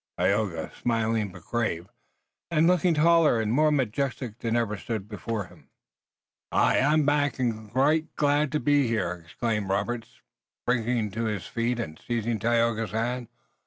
Tayoga, 0.17 0.71
smiling 0.81 1.31
but 1.31 1.43
grave, 1.43 1.87
and 2.49 2.65
looking 2.65 2.95
taller 2.95 3.39
and 3.39 3.51
more 3.53 3.69
majestic 3.71 4.39
than 4.39 4.55
ever, 4.55 4.75
stood 4.75 5.07
before 5.07 5.45
him. 5.45 5.69
"Aye, 6.51 6.79
I'm 6.79 7.05
back, 7.05 7.37
and 7.37 7.69
right 7.75 8.07
glad 8.15 8.35
I 8.35 8.41
am 8.41 8.49
to 8.49 8.59
be 8.59 8.87
here!" 8.87 9.21
exclaimed 9.25 9.69
Robert, 9.69 10.07
springing 10.63 11.11
to 11.11 11.25
his 11.25 11.45
feet 11.45 11.79
and 11.79 11.99
seizing 11.99 12.39
Tayoga's 12.39 12.93
hand. 12.93 13.27